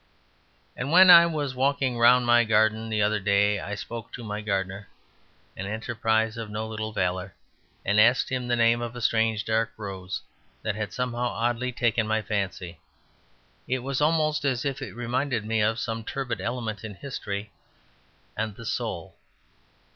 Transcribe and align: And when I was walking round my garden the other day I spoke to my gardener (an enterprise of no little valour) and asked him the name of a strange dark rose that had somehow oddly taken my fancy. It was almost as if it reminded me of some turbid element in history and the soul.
And 0.75 0.91
when 0.91 1.11
I 1.11 1.27
was 1.27 1.53
walking 1.53 1.95
round 1.95 2.25
my 2.25 2.43
garden 2.43 2.89
the 2.89 3.03
other 3.03 3.19
day 3.19 3.59
I 3.59 3.75
spoke 3.75 4.11
to 4.13 4.23
my 4.23 4.41
gardener 4.41 4.89
(an 5.55 5.67
enterprise 5.67 6.37
of 6.37 6.49
no 6.49 6.67
little 6.67 6.91
valour) 6.91 7.35
and 7.85 7.99
asked 7.99 8.29
him 8.29 8.47
the 8.47 8.55
name 8.55 8.81
of 8.81 8.95
a 8.95 8.99
strange 9.01 9.45
dark 9.45 9.73
rose 9.77 10.23
that 10.63 10.73
had 10.73 10.91
somehow 10.91 11.27
oddly 11.27 11.71
taken 11.71 12.07
my 12.07 12.23
fancy. 12.23 12.79
It 13.67 13.83
was 13.83 14.01
almost 14.01 14.43
as 14.43 14.65
if 14.65 14.81
it 14.81 14.95
reminded 14.95 15.45
me 15.45 15.61
of 15.61 15.77
some 15.77 16.03
turbid 16.03 16.41
element 16.41 16.83
in 16.83 16.95
history 16.95 17.51
and 18.35 18.55
the 18.55 18.65
soul. 18.65 19.13